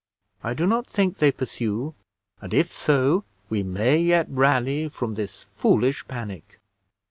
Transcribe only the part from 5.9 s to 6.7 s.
panic."